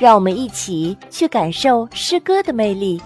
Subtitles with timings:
[0.00, 2.98] 让我们一起去感受诗歌的魅力，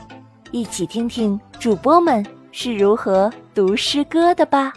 [0.53, 4.73] 一起听听主播们是如何读诗歌的吧。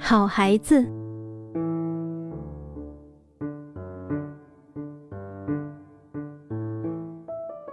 [0.00, 0.84] 好孩子，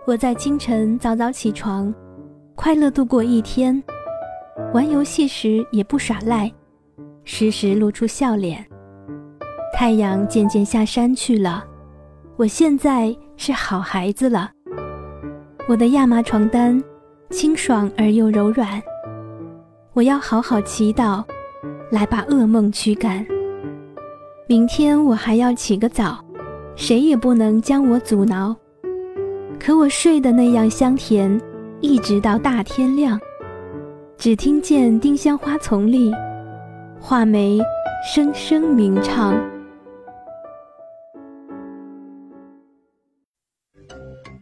[0.06, 1.92] 我在清晨早早起床，
[2.54, 3.82] 快乐度过一天，
[4.76, 6.52] 玩游戏时也不耍赖。
[7.24, 8.64] 时时露出笑脸。
[9.74, 11.64] 太阳渐渐下山去了，
[12.36, 14.52] 我现在是好孩子了。
[15.68, 16.84] 我的亚麻床单
[17.30, 18.82] 清爽而又柔软。
[19.94, 21.24] 我要好好祈祷，
[21.92, 23.26] 来把噩梦驱赶。
[24.48, 26.24] 明天我还要起个早，
[26.76, 28.56] 谁也不能将我阻挠。
[29.60, 31.40] 可我睡得那样香甜，
[31.82, 33.20] 一直到大天亮。
[34.18, 36.12] 只听见丁香花丛里。
[37.00, 37.60] 画眉
[38.14, 39.36] 声声鸣唱。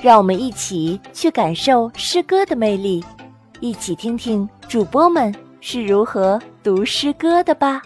[0.00, 3.04] 让我们一起去感受诗歌的魅力，
[3.60, 7.82] 一起听听主播们是如何读诗歌的吧。